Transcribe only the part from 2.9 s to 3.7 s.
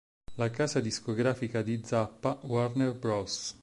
Bros.